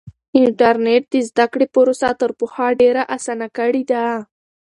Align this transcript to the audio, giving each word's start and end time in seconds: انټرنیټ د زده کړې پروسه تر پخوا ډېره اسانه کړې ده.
انټرنیټ 0.39 1.03
د 1.13 1.15
زده 1.29 1.45
کړې 1.53 1.67
پروسه 1.75 2.09
تر 2.21 2.31
پخوا 2.39 2.67
ډېره 2.81 3.03
اسانه 3.15 3.47
کړې 3.57 3.83
ده. 3.91 4.05